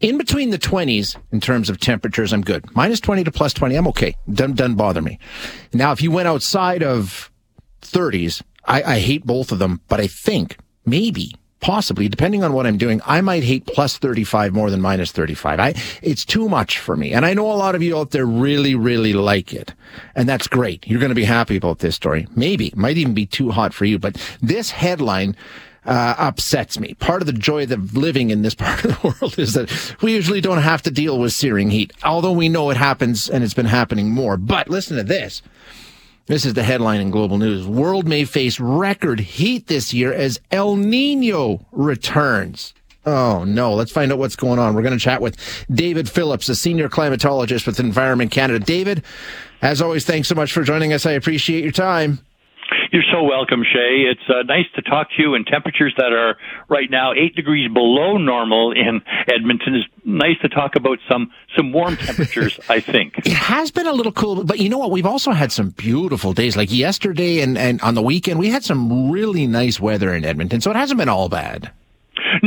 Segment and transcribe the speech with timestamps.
[0.00, 2.76] In between the 20s in terms of temperatures, I'm good.
[2.76, 4.14] Minus 20 to plus 20, I'm okay.
[4.30, 5.18] Doesn't, doesn't bother me.
[5.72, 7.30] Now, if you went outside of
[7.80, 12.66] 30s, I, I hate both of them, but I think maybe possibly, depending on what
[12.66, 15.60] I'm doing, I might hate plus 35 more than minus 35.
[15.60, 17.14] I, it's too much for me.
[17.14, 19.72] And I know a lot of you out there really, really like it.
[20.14, 20.86] And that's great.
[20.86, 22.26] You're going to be happy about this story.
[22.36, 25.34] Maybe, might even be too hot for you, but this headline,
[25.86, 26.94] uh, upsets me.
[26.94, 30.14] Part of the joy of living in this part of the world is that we
[30.14, 33.54] usually don't have to deal with searing heat, although we know it happens and it's
[33.54, 34.36] been happening more.
[34.36, 35.42] But listen to this.
[36.26, 37.68] This is the headline in Global News.
[37.68, 42.74] World may face record heat this year as El Nino returns.
[43.04, 44.74] Oh no, let's find out what's going on.
[44.74, 45.36] We're going to chat with
[45.70, 48.58] David Phillips, a senior climatologist with Environment Canada.
[48.58, 49.04] David,
[49.62, 51.06] as always, thanks so much for joining us.
[51.06, 52.18] I appreciate your time.
[52.96, 54.06] You're so welcome, Shay.
[54.10, 56.38] It's uh, nice to talk to you in temperatures that are
[56.70, 59.74] right now eight degrees below normal in Edmonton.
[59.74, 62.58] It's nice to talk about some some warm temperatures.
[62.70, 64.90] I think it has been a little cool, but you know what?
[64.90, 66.56] We've also had some beautiful days.
[66.56, 70.62] Like yesterday and and on the weekend, we had some really nice weather in Edmonton,
[70.62, 71.70] so it hasn't been all bad.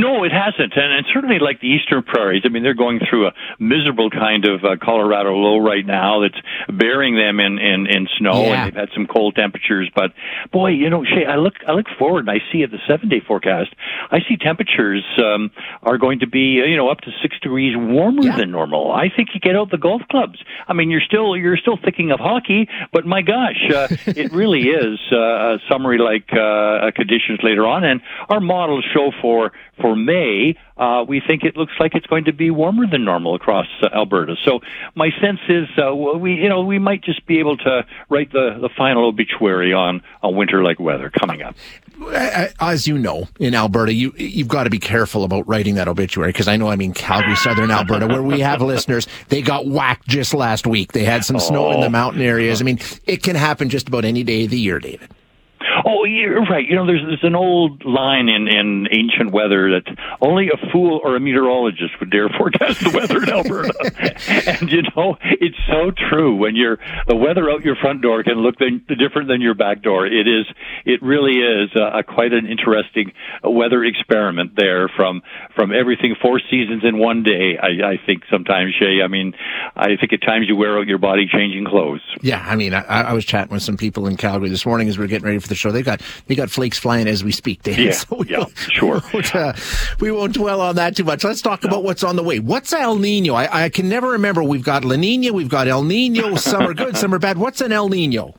[0.00, 2.42] No, it hasn't, and, and certainly like the eastern prairies.
[2.46, 6.40] I mean, they're going through a miserable kind of uh, Colorado low right now that's
[6.72, 8.64] burying them in in, in snow, yeah.
[8.64, 9.90] and they've had some cold temperatures.
[9.94, 10.12] But
[10.52, 13.10] boy, you know, Shay, I look I look forward and I see at the seven
[13.10, 13.74] day forecast,
[14.10, 15.50] I see temperatures um,
[15.82, 18.36] are going to be uh, you know up to six degrees warmer yeah.
[18.36, 18.92] than normal.
[18.92, 20.38] I think you get out the golf clubs.
[20.66, 24.62] I mean, you're still you're still thinking of hockey, but my gosh, uh, it really
[24.62, 30.56] is uh, summery like uh, conditions later on, and our models show for for May,
[30.76, 33.88] uh, we think it looks like it's going to be warmer than normal across uh,
[33.94, 34.36] Alberta.
[34.44, 34.60] So
[34.94, 38.58] my sense is uh, we, you know, we might just be able to write the,
[38.60, 41.54] the final obituary on a winter-like weather coming up.
[42.60, 46.30] As you know, in Alberta, you you've got to be careful about writing that obituary
[46.30, 49.06] because I know I'm in Calgary, Southern Alberta, where we have listeners.
[49.28, 50.92] They got whacked just last week.
[50.92, 51.40] They had some oh.
[51.40, 52.62] snow in the mountain areas.
[52.62, 55.10] I mean, it can happen just about any day of the year, David.
[55.84, 56.66] Oh, you're right.
[56.66, 61.00] You know, there's there's an old line in in ancient weather that only a fool
[61.02, 63.72] or a meteorologist would dare forecast the weather in Alberta.
[64.60, 66.34] and you know, it's so true.
[66.36, 70.06] When you're the weather out your front door can look different than your back door.
[70.06, 70.46] It is.
[70.84, 73.12] It really is a, a quite an interesting
[73.42, 74.88] weather experiment there.
[74.88, 75.22] From
[75.54, 77.58] from everything four seasons in one day.
[77.60, 79.02] I, I think sometimes, Shay.
[79.02, 79.34] I mean,
[79.76, 82.02] I think at times you wear out your body changing clothes.
[82.22, 84.98] Yeah, I mean, I, I was chatting with some people in Calgary this morning as
[84.98, 85.69] we are getting ready for the show.
[85.72, 87.78] They got they got flakes flying as we speak, Dave.
[87.78, 89.02] Yeah, so yeah, sure.
[89.12, 89.52] We won't, uh,
[90.00, 91.24] we won't dwell on that too much.
[91.24, 91.68] Let's talk no.
[91.68, 92.38] about what's on the way.
[92.40, 93.34] What's El Nino?
[93.34, 94.42] I, I can never remember.
[94.42, 96.36] We've got La Nina, we've got El Nino.
[96.36, 97.38] Some are good, some are bad.
[97.38, 98.34] What's an El Nino?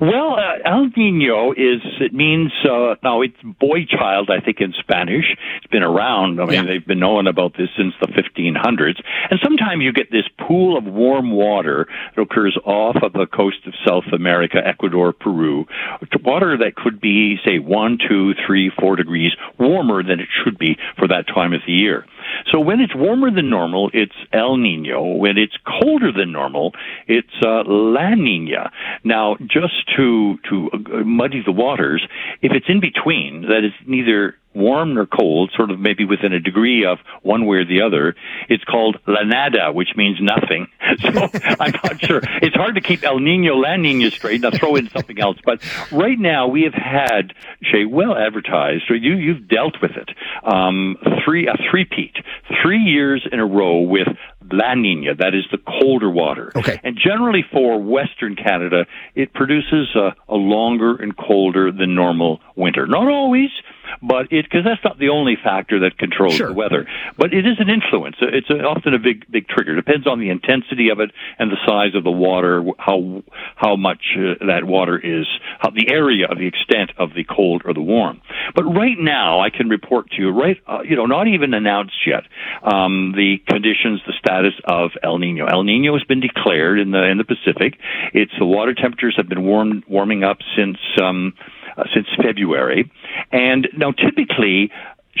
[0.00, 4.72] Well, uh, El Nino is it means uh, now it's boy child I think in
[4.78, 5.26] Spanish.
[5.58, 6.40] It's been around.
[6.40, 6.62] I mean, yeah.
[6.64, 9.02] they've been knowing about this since the 1500s.
[9.30, 13.58] And sometimes you get this pool of warm water that occurs off of the coast
[13.66, 15.66] of South America, Ecuador, Peru.
[16.24, 20.78] Water that could be say one, two, three, four degrees warmer than it should be
[20.98, 22.06] for that time of the year.
[22.50, 25.04] So when it's warmer than normal, it's El Nino.
[25.04, 26.72] When it's colder than normal,
[27.06, 28.70] it's uh, La Nina.
[29.04, 32.06] Now, just to to uh, muddy the waters,
[32.42, 36.40] if it's in between, that is neither warm nor cold, sort of maybe within a
[36.40, 38.14] degree of one way or the other.
[38.48, 40.66] It's called La Nada, which means nothing.
[41.00, 41.08] So
[41.60, 42.20] I'm not sure.
[42.42, 44.40] It's hard to keep El Nino, La Nina straight.
[44.40, 45.38] Now throw in something else.
[45.44, 45.62] But
[45.92, 50.10] right now we have had, Shay, well advertised, or you, you've dealt with it,
[50.44, 52.16] um, three, a three-peat,
[52.62, 54.08] three years in a row with
[54.52, 56.52] La Nina, that is the colder water.
[56.56, 56.80] Okay.
[56.82, 62.86] And generally for Western Canada, it produces a, a longer and colder than normal winter.
[62.86, 63.50] Not always,
[64.02, 66.48] but it because that's not the only factor that controls sure.
[66.48, 66.86] the weather,
[67.18, 68.16] but it is an influence.
[68.20, 69.72] It's a, often a big big trigger.
[69.72, 73.22] It depends on the intensity of it and the size of the water, how
[73.56, 75.26] how much uh, that water is,
[75.58, 78.20] how the area of the extent of the cold or the warm.
[78.54, 82.06] But right now, I can report to you, right, uh, you know, not even announced
[82.06, 82.24] yet,
[82.62, 85.46] um, the conditions, the status of El Nino.
[85.46, 87.78] El Nino has been declared in the in the Pacific.
[88.14, 90.78] It's the water temperatures have been warm, warming up since.
[91.00, 91.34] Um,
[91.76, 92.90] uh, since February.
[93.32, 94.70] And now, typically,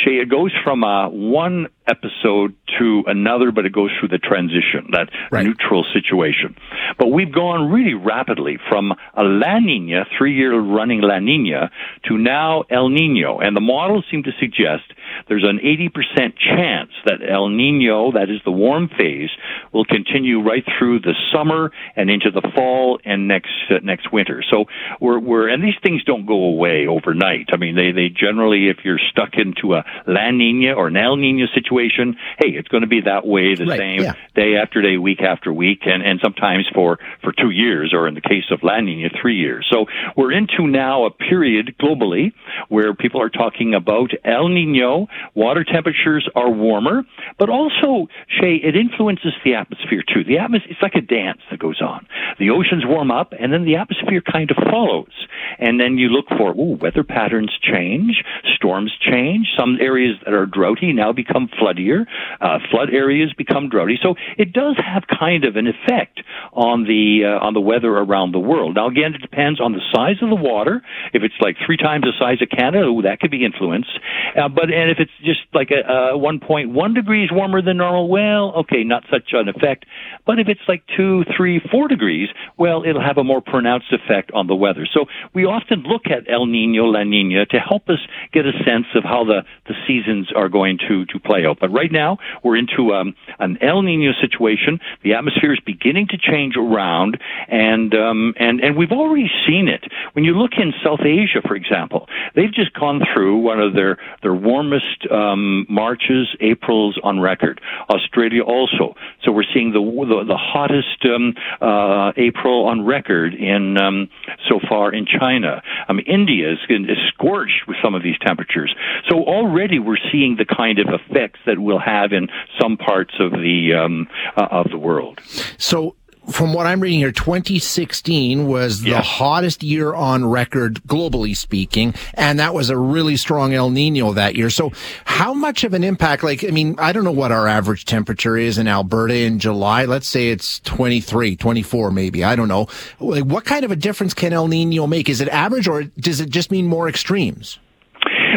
[0.04, 4.90] Shay, it goes from uh, one episode to another, but it goes through the transition,
[4.92, 5.44] that right.
[5.44, 6.56] neutral situation.
[6.98, 11.70] But we've gone really rapidly from a La Nina, three year running La Nina,
[12.08, 13.40] to now El Nino.
[13.40, 14.84] And the models seem to suggest
[15.28, 19.30] there's an 80% chance that El Nino, that is the warm phase,
[19.72, 24.42] will continue right through the summer and into the fall and next uh, next winter.
[24.48, 24.64] So
[25.00, 27.48] we're we're and these things don't go away overnight.
[27.52, 31.16] I mean, they they generally, if you're stuck into a La Nina or an El
[31.16, 34.14] Nino situation, hey, it's going to be that way the Right, same yeah.
[34.34, 38.14] day after day, week after week, and, and sometimes for, for two years, or in
[38.14, 39.66] the case of La Nina, three years.
[39.70, 42.32] So we're into now a period globally
[42.68, 45.06] where people are talking about El Nino.
[45.34, 47.04] Water temperatures are warmer,
[47.38, 50.24] but also, Shay, it influences the atmosphere too.
[50.24, 52.06] The atmosphere, it's like a dance that goes on.
[52.38, 55.12] The oceans warm up, and then the atmosphere kind of follows.
[55.58, 58.22] And then you look for, ooh, weather patterns change,
[58.56, 59.48] storms change.
[59.58, 62.06] Some areas that are droughty now become floodier.
[62.40, 63.98] Uh, flood areas become droughty.
[64.02, 66.20] So it does have kind of an effect
[66.52, 68.76] on the uh, on the weather around the world.
[68.76, 70.82] Now again, it depends on the size of the water.
[71.12, 73.92] If it's like three times the size of Canada, ooh, that could be influenced.
[74.36, 78.54] Uh, but and if it's just like a, a 1.1 degrees warmer than normal, well,
[78.64, 79.86] okay, not such an effect.
[80.26, 84.30] But if it's like two, three, four degrees, well, it'll have a more pronounced effect
[84.32, 84.86] on the weather.
[84.92, 87.98] So we often look at El Nino, La Nina to help us
[88.32, 91.58] get a sense of how the, the seasons are going to, to play out.
[91.60, 94.80] But right now, we're into um, an El Nino situation.
[95.02, 97.18] The atmosphere is beginning to change around,
[97.48, 99.84] and, um, and, and we've already seen it.
[100.12, 103.98] When you look in South Asia, for example, they've just gone through one of their,
[104.22, 107.60] their warmest um, Marches, Aprils on record.
[107.88, 108.94] Australia also.
[109.24, 114.08] So we're seeing the, the, the hottest um, uh, April on record in um,
[114.48, 115.62] so far in China.
[115.88, 118.74] Um, India is, is scorched with some of these temperatures.
[119.08, 122.28] So already we're seeing the kind of effects that we'll have in
[122.60, 125.20] some parts of the um, uh, of the world.
[125.58, 125.96] So
[126.30, 129.02] from what I'm reading here, 2016 was the Yeah.
[129.02, 134.36] hottest year on record, globally speaking, and that was a really strong El Nino that
[134.36, 134.48] year.
[134.50, 134.70] So,
[135.06, 136.22] how much of an impact?
[136.22, 139.86] Like, I mean, I don't know what our average temperature is in Alberta in July.
[139.86, 142.22] Let's say it's 23, 24, maybe.
[142.22, 142.68] I don't know.
[143.00, 145.08] Like, what kind of a difference can El Nino make?
[145.08, 147.58] Is it average, or does it just mean more extremes?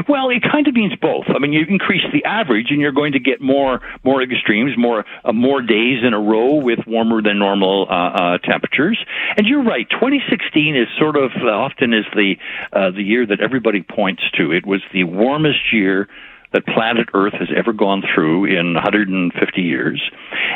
[0.07, 1.25] Well, it kind of means both.
[1.27, 5.05] I mean, you increase the average, and you're going to get more more extremes, more
[5.23, 8.97] uh, more days in a row with warmer than normal uh, uh, temperatures.
[9.37, 9.89] And you're right.
[9.89, 12.35] 2016 is sort of uh, often is the
[12.71, 14.51] uh, the year that everybody points to.
[14.51, 16.09] It was the warmest year
[16.53, 20.01] that planet Earth has ever gone through in 150 years,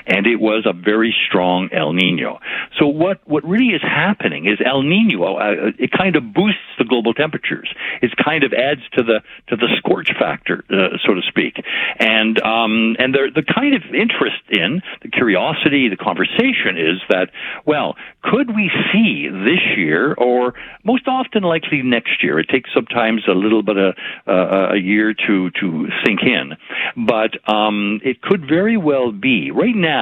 [0.08, 2.40] and it was a very strong El Nino.
[2.80, 5.36] So what what really is happening is El Nino.
[5.36, 7.70] Uh, it kind of boosts the global temperatures.
[8.02, 9.20] It kind of adds to the
[9.50, 11.62] to the scorch factor, uh, so to speak.
[12.00, 17.30] And um, and the the kind of interest in the curiosity, the conversation is that
[17.66, 20.54] well, could we see this year, or
[20.84, 22.40] most often likely next year?
[22.40, 23.96] It takes sometimes a little bit of
[24.28, 26.56] uh, a year to to sink in,
[26.96, 29.52] but um, it could very well be.
[29.52, 29.97] Right now,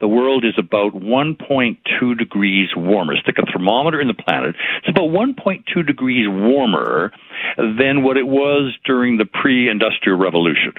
[0.00, 3.16] the world is about 1.2 degrees warmer.
[3.16, 4.54] Stick a thermometer in the planet.
[4.78, 7.12] It's about 1.2 degrees warmer
[7.56, 10.72] than what it was during the pre-industrial revolution.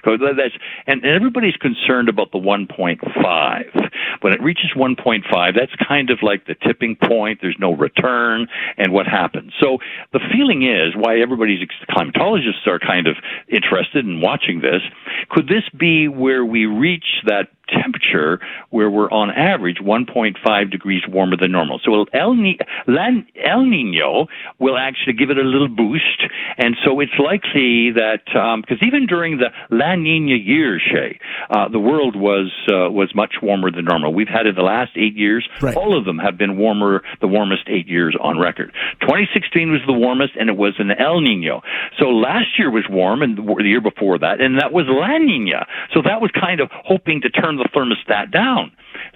[0.88, 3.92] and everybody's concerned about the 1.5.
[4.22, 5.24] When it reaches 1.5,
[5.56, 7.40] that's kind of like the tipping point.
[7.42, 8.48] There's no return,
[8.78, 9.54] and what happens?
[9.60, 9.80] So
[10.14, 11.60] the feeling is why everybody's
[11.90, 13.16] climatologists are kind of
[13.48, 14.82] interested in watching this.
[15.30, 18.40] Could this be where we reach that temperature
[18.70, 21.80] where we're on average 1.5 degrees warmer than normal.
[21.84, 24.28] So El, Ni- El Nino
[24.60, 26.24] will actually give it a little boost,
[26.58, 28.22] and so it's likely that
[28.62, 31.20] because even during the La Nina years, Shay,
[31.50, 34.14] uh, the world was uh, was much warmer than normal.
[34.14, 35.76] We've had in the last eight years, Right.
[35.76, 38.72] all of them have been warmer, the warmest eight years on record.
[39.02, 41.62] 2016 was the warmest, and it was an El Nino.
[42.00, 45.66] So last year was warm, and the year before that, and that was La Nina.
[45.94, 48.72] So that was kind of hoping to turn the thermostat down.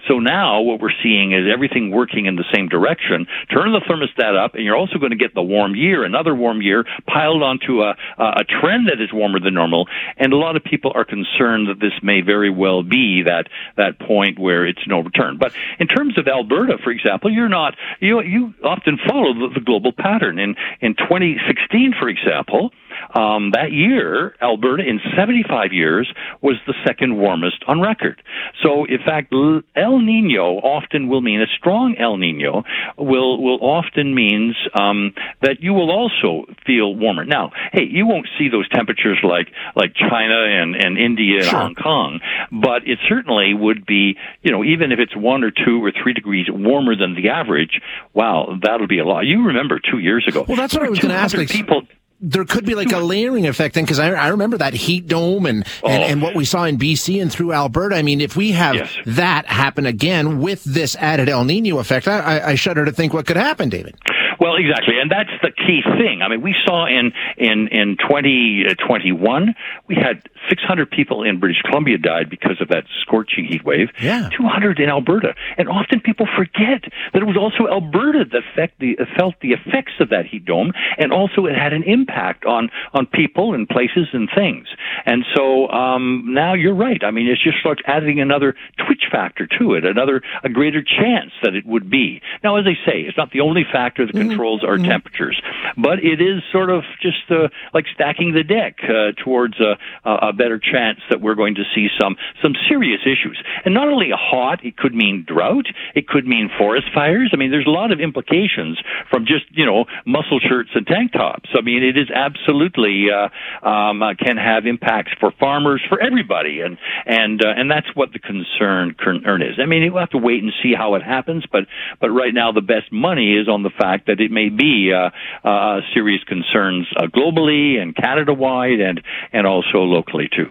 [0.08, 3.28] So now what we're seeing is everything working in the same direction.
[3.52, 6.62] Turn the thermostat up, and you're also going to get the warm year, another warm
[6.62, 9.88] year, piled onto a, a trend that is warmer than normal.
[10.18, 13.48] And a lot of people are concerned that this may very well be that
[13.78, 15.38] that point where it's no return.
[15.40, 19.62] But in terms of Alberta, for example, you're not you you often follow the, the
[19.62, 20.40] global pattern.
[20.40, 22.72] In in 2016, for example.
[23.14, 28.22] Um, that year, Alberta, in 75 years, was the second warmest on record.
[28.64, 32.64] So, in fact, L- El Nino often will mean a strong El Nino
[32.98, 37.26] will will often means um, that you will also feel warmer.
[37.26, 41.60] Now, hey, you won't see those temperatures like like China and and India and Sure.
[41.60, 42.20] Hong Kong,
[42.52, 46.14] but it certainly would be, you know, even if it's one or two or three
[46.14, 47.82] degrees warmer than the average.
[48.14, 49.26] Wow, that'll be a lot.
[49.26, 50.46] You remember two years ago?
[50.48, 51.82] Well, that's what I was gonna ask, 200 like, people.
[52.22, 55.46] There could be like a layering effect then because I, I remember that heat dome
[55.46, 56.06] and, and, Oh.
[56.08, 57.96] and what we saw in BC and through Alberta.
[57.96, 58.90] I mean, if we have Yes.
[59.06, 63.26] that happen again with this added El Nino effect, I, I shudder to think what
[63.28, 63.96] could happen, David.
[64.40, 66.22] Well, exactly, and that's the key thing.
[66.22, 69.56] I mean, we saw in in in 2021
[69.88, 73.90] we had 600 people in British Columbia died because of that scorching heat wave.
[74.02, 74.30] Yeah.
[74.36, 78.26] 200 in Alberta, and often people forget that it was also Alberta
[78.56, 82.46] that the, felt the effects of that heat dome, and also it had an impact
[82.46, 84.68] on on people and places and things.
[85.06, 87.04] And so um, now you're right.
[87.04, 91.32] I mean, it just starts adding another twitch factor to it, another a greater chance
[91.44, 92.22] that it would be.
[92.44, 94.25] Now, as I say, it's not the only factor that mm-hmm.
[94.30, 94.90] Controls our mm-hmm.
[94.90, 95.42] temperatures,
[95.78, 100.34] but it is sort of just uh, like stacking the deck uh, towards a, a
[100.34, 103.42] better chance that we're going to see some some serious issues.
[103.64, 107.32] And not only a hot, it could mean drought, it could mean forest fires.
[107.34, 108.80] I mean, there's a lot of implications
[109.10, 111.50] from just you know muscle shirts and tank tops.
[111.56, 116.62] I mean, it is absolutely uh, um, uh, can have impacts for farmers, for everybody,
[116.62, 119.60] and and uh, and that's what the concern concern is.
[119.62, 121.64] I mean, we'll have to wait and see how it happens, but
[122.00, 125.10] but right now the best money is on the fact that it may be uh,
[125.48, 130.50] uh, serious concerns uh, globally and Canada wide and and also locally too.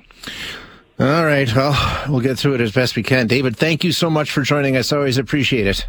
[0.99, 1.53] All right.
[1.55, 3.27] Well, we'll get through it as best we can.
[3.27, 4.93] David, thank you so much for joining us.
[4.93, 5.85] Always appreciate it.